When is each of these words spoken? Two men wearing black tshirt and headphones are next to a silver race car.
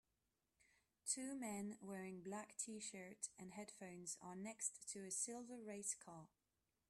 Two 1.05 1.35
men 1.35 1.77
wearing 1.79 2.23
black 2.23 2.57
tshirt 2.57 3.29
and 3.37 3.53
headphones 3.53 4.17
are 4.19 4.35
next 4.35 4.89
to 4.91 5.05
a 5.05 5.11
silver 5.11 5.61
race 5.63 5.93
car. 5.93 6.29